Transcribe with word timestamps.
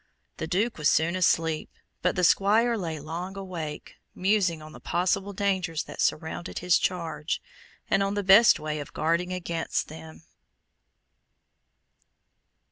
The 0.37 0.47
Duke 0.47 0.79
was 0.79 0.89
soon 0.89 1.15
asleep; 1.15 1.69
but 2.01 2.15
the 2.15 2.23
Squire 2.23 2.75
lay 2.75 2.99
long 2.99 3.37
awake, 3.37 3.97
musing 4.15 4.59
on 4.59 4.71
the 4.71 4.79
possible 4.79 5.31
dangers 5.31 5.83
that 5.83 6.01
surrounded 6.01 6.57
his 6.57 6.79
charge, 6.79 7.39
and 7.87 8.01
on 8.01 8.15
the 8.15 8.23
best 8.23 8.59
way 8.59 8.79
of 8.79 8.93
guarding 8.93 9.31
against 9.31 9.89
them. 9.89 10.23